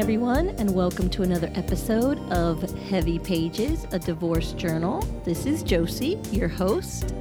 [0.00, 5.02] everyone, and welcome to another episode of Heavy Pages, a divorce journal.
[5.26, 7.12] This is Josie, your host.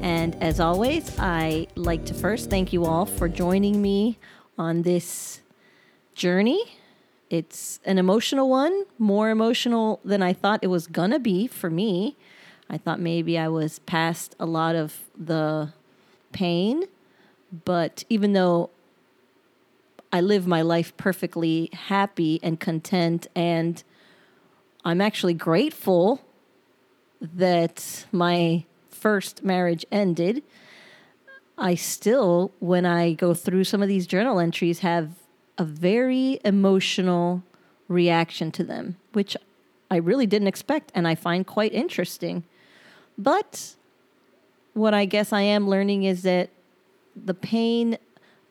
[0.00, 4.18] And as always, I like to first thank you all for joining me
[4.56, 5.42] on this
[6.14, 6.78] journey.
[7.28, 12.16] It's an emotional one, more emotional than I thought it was gonna be for me.
[12.70, 15.74] I thought maybe I was past a lot of the
[16.32, 16.84] pain,
[17.66, 18.70] but even though
[20.16, 23.84] I live my life perfectly happy and content, and
[24.82, 26.22] I'm actually grateful
[27.20, 30.42] that my first marriage ended.
[31.58, 35.10] I still, when I go through some of these journal entries, have
[35.58, 37.42] a very emotional
[37.86, 39.36] reaction to them, which
[39.90, 42.44] I really didn't expect and I find quite interesting.
[43.18, 43.74] But
[44.72, 46.48] what I guess I am learning is that
[47.14, 47.98] the pain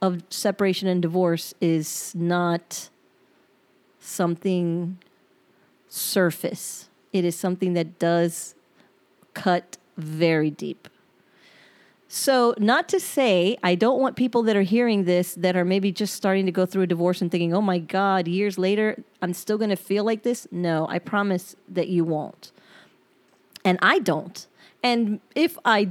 [0.01, 2.89] of separation and divorce is not
[3.99, 4.97] something
[5.87, 6.89] surface.
[7.13, 8.55] It is something that does
[9.33, 10.87] cut very deep.
[12.07, 15.91] So, not to say I don't want people that are hearing this that are maybe
[15.91, 19.33] just starting to go through a divorce and thinking, oh my God, years later, I'm
[19.33, 20.47] still going to feel like this.
[20.52, 22.52] No, I promise that you won't.
[23.65, 24.45] And I don't.
[24.83, 25.89] And if I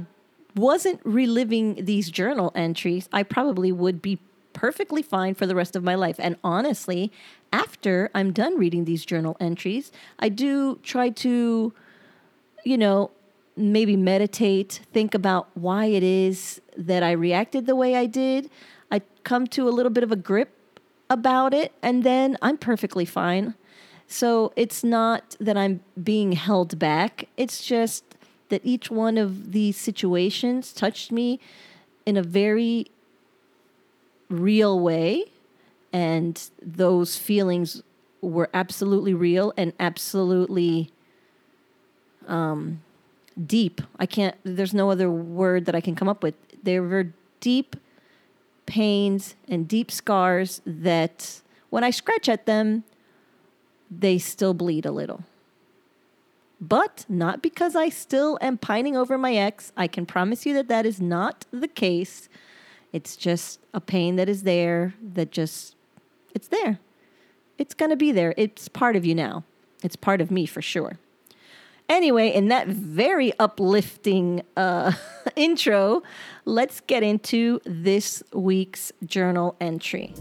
[0.55, 4.19] wasn't reliving these journal entries, I probably would be
[4.53, 6.15] perfectly fine for the rest of my life.
[6.17, 7.11] And honestly,
[7.51, 11.73] after I'm done reading these journal entries, I do try to,
[12.63, 13.11] you know,
[13.57, 18.49] maybe meditate, think about why it is that I reacted the way I did.
[18.91, 20.51] I come to a little bit of a grip
[21.09, 23.55] about it, and then I'm perfectly fine.
[24.07, 28.03] So it's not that I'm being held back, it's just
[28.49, 31.39] that each one of these situations touched me
[32.05, 32.87] in a very
[34.29, 35.25] real way.
[35.91, 37.81] And those feelings
[38.21, 40.91] were absolutely real and absolutely
[42.27, 42.81] um,
[43.45, 43.81] deep.
[43.97, 46.35] I can't, there's no other word that I can come up with.
[46.63, 47.75] There were deep
[48.65, 52.83] pains and deep scars that when I scratch at them,
[53.91, 55.23] they still bleed a little.
[56.59, 59.71] But not because I still am pining over my ex.
[59.75, 62.29] I can promise you that that is not the case.
[62.93, 65.75] It's just a pain that is there, that just,
[66.33, 66.79] it's there.
[67.57, 68.33] It's to be there.
[68.37, 69.43] It's part of you now.
[69.83, 70.97] It's part of me for sure.
[71.87, 74.91] Anyway, in that very uplifting uh,
[75.35, 76.01] intro,
[76.45, 80.13] let's get into this week's journal entry.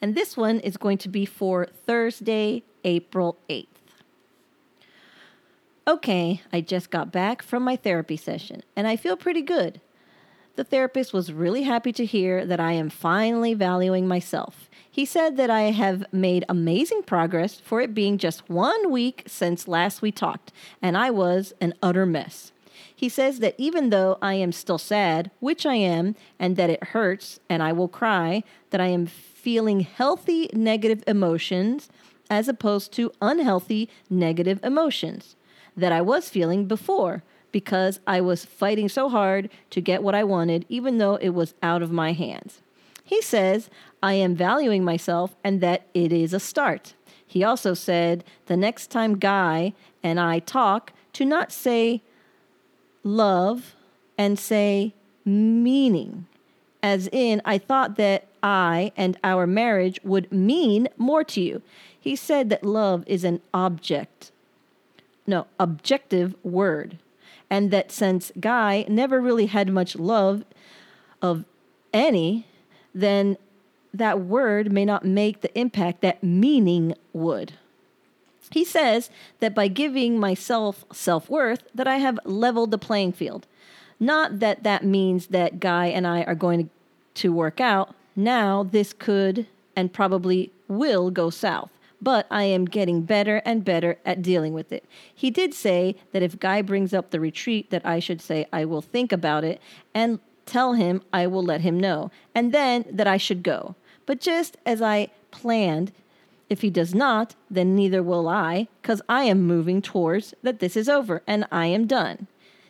[0.00, 3.66] And this one is going to be for Thursday, April 8th.
[5.86, 9.80] Okay, I just got back from my therapy session and I feel pretty good.
[10.56, 14.68] The therapist was really happy to hear that I am finally valuing myself.
[14.90, 19.68] He said that I have made amazing progress for it being just one week since
[19.68, 20.50] last we talked,
[20.82, 22.50] and I was an utter mess.
[22.98, 26.82] He says that even though I am still sad, which I am, and that it
[26.82, 31.88] hurts and I will cry, that I am feeling healthy negative emotions
[32.28, 35.36] as opposed to unhealthy negative emotions
[35.76, 37.22] that I was feeling before
[37.52, 41.54] because I was fighting so hard to get what I wanted, even though it was
[41.62, 42.62] out of my hands.
[43.04, 43.70] He says,
[44.02, 46.94] I am valuing myself and that it is a start.
[47.24, 49.72] He also said, the next time Guy
[50.02, 52.02] and I talk, to not say
[53.08, 53.74] love
[54.16, 54.92] and say
[55.24, 56.26] meaning.
[56.82, 61.62] As in, I thought that I and our marriage would mean more to you.
[61.98, 64.30] He said that love is an object,
[65.26, 66.98] no, objective word.
[67.50, 70.44] And that since Guy never really had much love
[71.22, 71.44] of
[71.92, 72.46] any,
[72.94, 73.38] then
[73.92, 77.54] that word may not make the impact that meaning would.
[78.50, 79.10] He says
[79.40, 83.46] that by giving myself self-worth that I have leveled the playing field.
[84.00, 86.70] Not that that means that Guy and I are going
[87.14, 87.94] to work out.
[88.16, 89.46] Now this could
[89.76, 91.70] and probably will go south
[92.00, 94.84] but I am getting better and better at dealing with it.
[95.14, 98.64] He did say that if Guy brings up the retreat, that I should say I
[98.64, 99.60] will think about it
[99.94, 103.74] and tell him I will let him know, and then that I should go.
[104.06, 105.92] But just as I planned,
[106.48, 110.76] if he does not, then neither will I, because I am moving towards that this
[110.76, 112.26] is over and I am done.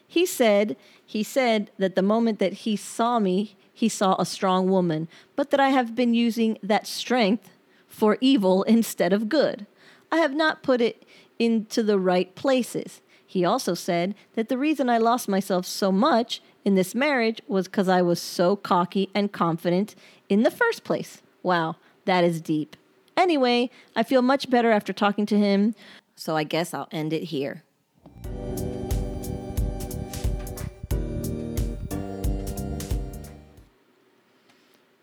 [0.07, 4.69] He said, he said that the moment that he saw me, he saw a strong
[4.69, 7.51] woman, but that I have been using that strength
[7.87, 9.67] for evil instead of good.
[10.11, 11.05] I have not put it
[11.39, 13.01] into the right places.
[13.25, 17.69] He also said that the reason I lost myself so much in this marriage was
[17.69, 19.95] because I was so cocky and confident
[20.29, 21.23] in the first place.
[21.43, 21.77] Wow,
[22.07, 22.77] that is deep.
[23.19, 25.75] Anyway, I feel much better after talking to him,
[26.15, 27.65] so I guess I'll end it here.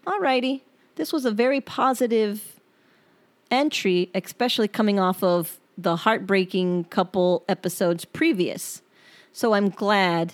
[0.05, 0.61] Alrighty,
[0.95, 2.61] this was a very positive
[3.51, 8.81] entry, especially coming off of the heartbreaking couple episodes previous.
[9.33, 10.31] So I'm glad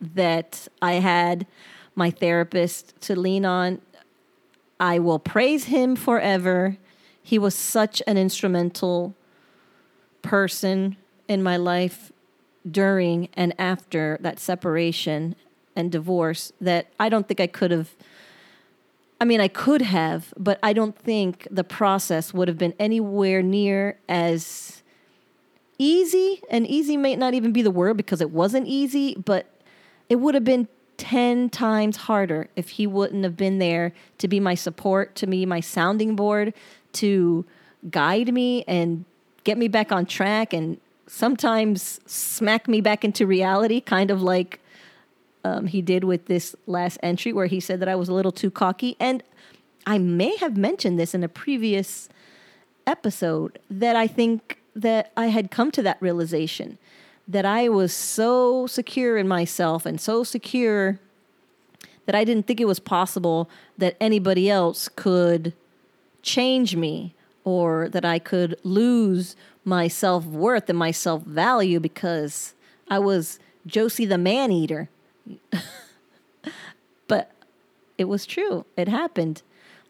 [0.00, 1.46] that I had
[1.94, 3.82] my therapist to lean on.
[4.80, 6.78] I will praise him forever.
[7.24, 9.16] He was such an instrumental
[10.20, 12.12] person in my life
[12.70, 15.34] during and after that separation
[15.74, 17.90] and divorce that I don't think I could have.
[19.20, 23.42] I mean, I could have, but I don't think the process would have been anywhere
[23.42, 24.82] near as
[25.78, 26.42] easy.
[26.50, 29.46] And easy may not even be the word because it wasn't easy, but
[30.10, 30.68] it would have been
[30.98, 35.46] 10 times harder if he wouldn't have been there to be my support, to be
[35.46, 36.52] my sounding board,
[36.94, 37.44] to
[37.90, 39.04] guide me and
[39.44, 44.60] get me back on track and sometimes smack me back into reality, kind of like
[45.44, 48.32] um, he did with this last entry where he said that I was a little
[48.32, 48.96] too cocky.
[48.98, 49.22] And
[49.86, 52.08] I may have mentioned this in a previous
[52.86, 56.78] episode that I think that I had come to that realization
[57.26, 60.98] that I was so secure in myself and so secure
[62.06, 63.48] that I didn't think it was possible
[63.78, 65.54] that anybody else could
[66.24, 72.54] change me or that I could lose my self worth and my self value because
[72.88, 74.88] I was Josie the man eater.
[77.08, 77.30] but
[77.96, 78.66] it was true.
[78.76, 79.42] It happened.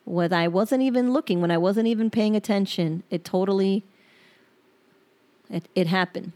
[0.05, 3.85] When I wasn't even looking, when I wasn't even paying attention, it totally
[5.49, 6.33] it, it happened.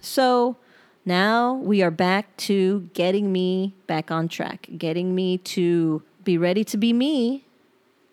[0.00, 0.56] So
[1.08, 6.62] now we are back to getting me back on track, getting me to be ready
[6.64, 7.44] to be me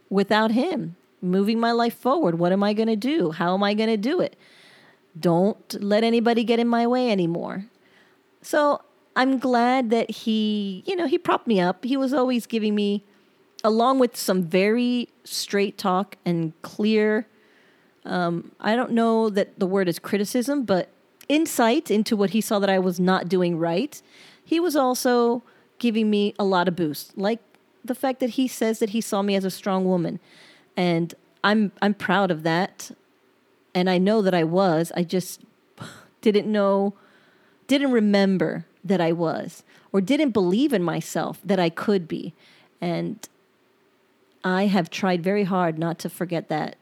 [0.10, 2.40] without him, moving my life forward.
[2.40, 3.32] What am I going to do?
[3.32, 4.36] How am I going to do it?
[5.20, 7.66] Don't let anybody get in my way anymore.
[8.42, 8.82] So
[9.16, 11.84] I'm glad that he, you know, he propped me up.
[11.84, 13.04] He was always giving me,
[13.64, 17.28] along with some very straight talk and clear,
[18.06, 20.90] um, I don't know that the word is criticism, but
[21.28, 24.02] insight into what he saw that I was not doing right.
[24.44, 25.44] He was also
[25.80, 27.40] giving me a lot of boost, like
[27.84, 30.20] the fact that he says that he saw me as a strong woman,
[30.76, 31.14] and
[31.44, 32.92] I'm I'm proud of that,
[33.74, 34.92] and I know that I was.
[34.96, 35.42] I just
[36.22, 36.94] didn't know,
[37.68, 42.34] didn't remember that I was, or didn't believe in myself that I could be,
[42.80, 43.28] and
[44.44, 46.76] I have tried very hard not to forget that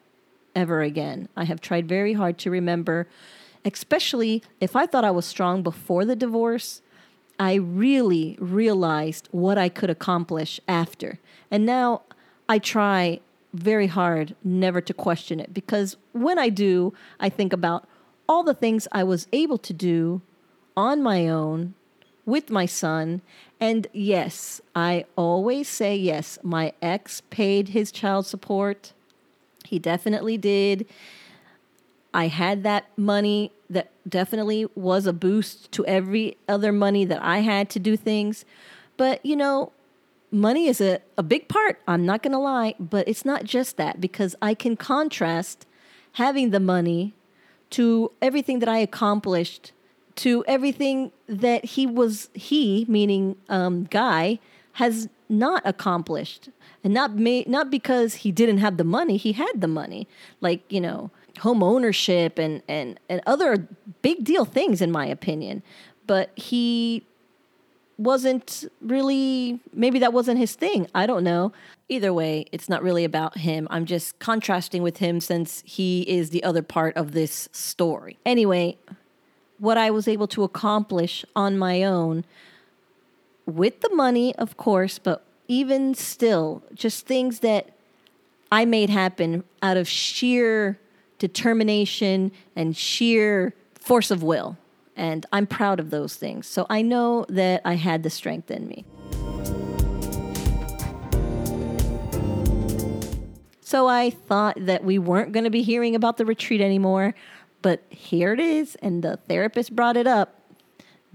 [0.56, 1.30] ever again.
[1.36, 3.08] I have tried very hard to remember
[3.66, 6.82] especially if I thought I was strong before the divorce,
[7.40, 11.20] I really realized what I could accomplish after.
[11.50, 12.02] And now
[12.48, 13.20] I try
[13.54, 17.88] very hard never to question it because when I do, I think about
[18.28, 20.22] all the things I was able to do
[20.76, 21.74] on my own
[22.26, 23.22] with my son.
[23.60, 26.40] And yes, I always say yes.
[26.42, 28.94] My ex paid his child support.
[29.66, 30.86] He definitely did.
[32.14, 37.40] I had that money that definitely was a boost to every other money that I
[37.40, 38.46] had to do things.
[38.98, 39.72] But, you know,
[40.32, 43.78] money is a, a big part, I'm not going to lie, but it's not just
[43.78, 45.66] that because I can contrast
[46.14, 47.14] having the money
[47.72, 49.72] to everything that I accomplished,
[50.18, 54.40] to everything that he was, he, meaning um, Guy,
[54.74, 56.50] has not accomplished.
[56.84, 60.08] And not, ma- not because he didn't have the money, he had the money.
[60.42, 63.68] Like, you know, home ownership and, and, and other
[64.02, 65.64] big deal things, in my opinion.
[66.06, 67.06] But he
[67.98, 70.88] wasn't really, maybe that wasn't his thing.
[70.94, 71.54] I don't know.
[71.90, 73.68] Either way, it's not really about him.
[73.70, 78.18] I'm just contrasting with him since he is the other part of this story.
[78.26, 78.78] Anyway,
[79.60, 82.26] what I was able to accomplish on my own
[83.46, 87.70] with the money, of course, but even still, just things that
[88.52, 90.80] I made happen out of sheer
[91.24, 94.58] determination, and sheer force of will.
[94.98, 96.48] And I'm proud of those things.
[96.48, 98.84] So I know that I had the strength in me.
[103.62, 107.16] So I thought that we weren't going to be hearing about the retreat anymore,
[107.62, 110.42] but here it is, and the therapist brought it up.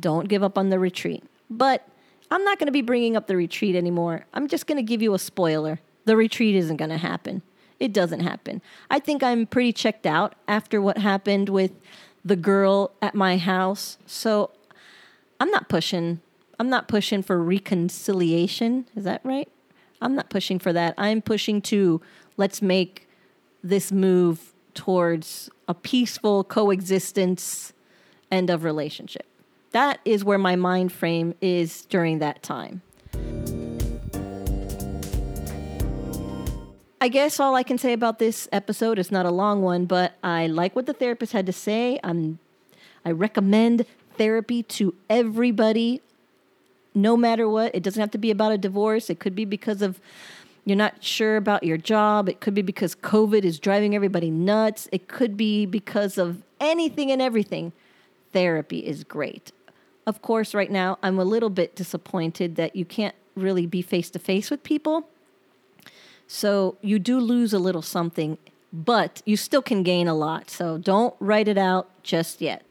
[0.01, 1.23] Don't give up on the retreat.
[1.51, 1.87] But
[2.31, 4.25] I'm not going to be bringing up the retreat anymore.
[4.33, 5.81] I'm just going to give you a spoiler.
[6.07, 7.43] The retreat isn't going to happen
[7.81, 8.61] it doesn't happen.
[8.91, 11.73] I think I'm pretty checked out after what happened with
[12.25, 13.99] the girl at my house.
[14.07, 14.51] So
[15.41, 16.21] I'm not pushing.
[16.59, 18.87] I'm not pushing for reconciliation.
[18.97, 19.49] Is that right?
[20.01, 20.95] I'm not pushing for that.
[20.99, 22.01] I'm pushing to
[22.37, 23.09] let's make
[23.63, 27.73] this move towards a peaceful coexistence
[28.31, 29.27] end of relationship.
[29.73, 32.83] That is where my mind frame is during that time.
[37.09, 40.19] I guess all I can say about this episode is not a long one, but
[40.23, 41.99] I like what the therapist had to say.
[42.05, 42.39] I'm
[43.03, 43.87] I recommend
[44.19, 46.03] therapy to everybody
[46.95, 47.75] no matter what.
[47.75, 49.09] It doesn't have to be about a divorce.
[49.09, 49.99] It could be because of
[50.67, 52.29] you're not sure about your job.
[52.29, 54.87] It could be because COVID is driving everybody nuts.
[54.93, 57.73] It could be because of anything and everything.
[58.35, 59.51] Therapy is great.
[60.07, 64.11] Of course, right now, I'm a little bit disappointed that you can't really be face
[64.11, 65.09] to face with people.
[66.29, 68.37] So you do lose a little something,
[68.71, 70.51] but you still can gain a lot.
[70.51, 72.63] So don't write it out just yet.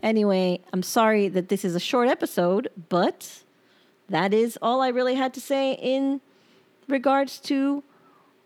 [0.00, 3.42] Anyway, I'm sorry that this is a short episode, but
[4.08, 6.20] that is all I really had to say in
[6.88, 7.82] regards to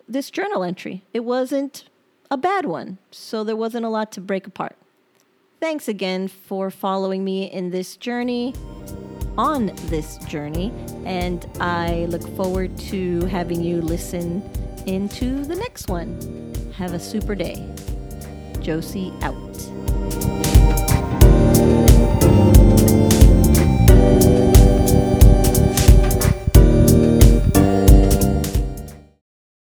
[0.08, 1.02] this journal entry.
[1.12, 1.84] It wasn't
[2.30, 4.76] a bad one, so there wasn't a lot to break apart.
[5.60, 8.54] Thanks again for following me in this journey,
[9.38, 10.72] on this journey,
[11.04, 14.42] and I look forward to having you listen
[14.86, 16.72] into the next one.
[16.76, 17.66] Have a super day.
[18.60, 19.69] Josie out.